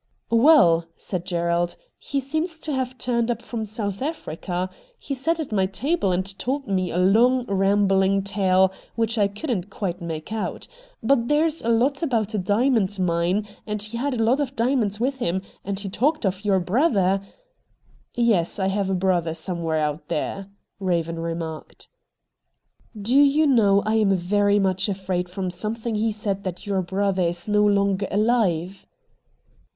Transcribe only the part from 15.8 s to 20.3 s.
talked of your brother' 'Yes, I have a brother somewhere out